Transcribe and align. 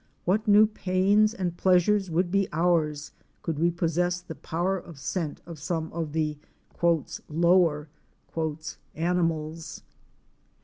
What 0.25 0.47
new 0.47 0.65
pains 0.65 1.31
and 1.31 1.55
pleasures 1.55 2.09
would 2.09 2.31
be 2.31 2.47
ours 2.51 3.11
could 3.43 3.59
we 3.59 3.69
possess 3.69 4.19
the 4.19 4.33
power 4.33 4.75
of 4.75 4.97
scent 4.97 5.41
of 5.45 5.59
some 5.59 5.93
of 5.93 6.13
the 6.13 6.39
"lower" 7.29 7.87
animals! 8.95 9.83